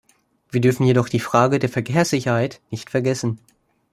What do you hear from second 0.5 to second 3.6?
dürfen jedoch die Frage der Verkehrssicherheit nicht vergessen.